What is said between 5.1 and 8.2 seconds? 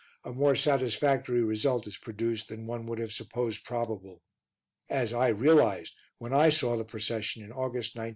I realized when I saw the procession in August, 1901.